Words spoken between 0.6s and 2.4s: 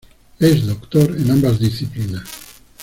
doctor en ambas disciplinas.